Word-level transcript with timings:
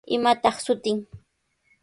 ¿Imataq 0.15 0.57
shutin? 0.65 0.97